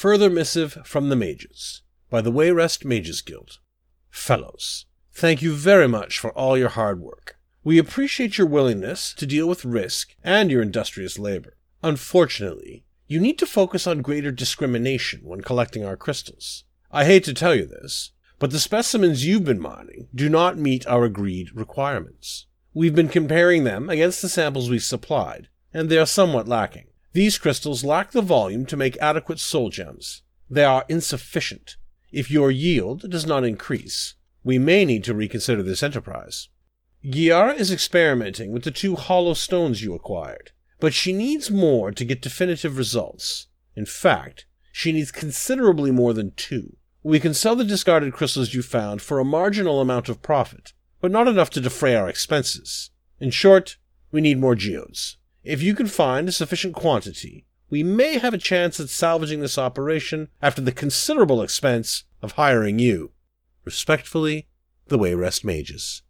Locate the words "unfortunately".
11.82-12.86